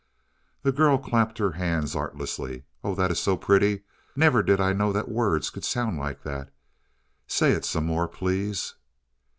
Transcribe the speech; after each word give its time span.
The 0.63 0.71
girl 0.71 0.97
clapped 0.97 1.37
her 1.37 1.51
hands 1.51 1.95
artlessly. 1.95 2.63
"Oh, 2.83 2.95
that 2.95 3.11
is 3.11 3.19
so 3.19 3.37
pretty. 3.37 3.83
Never 4.15 4.41
did 4.41 4.59
I 4.59 4.73
know 4.73 4.91
that 4.91 5.09
words 5.09 5.51
could 5.51 5.63
sound 5.63 5.99
like 5.99 6.23
that. 6.23 6.51
Say 7.27 7.51
it 7.51 7.65
some 7.65 7.85
more, 7.85 8.07
please." 8.07 8.73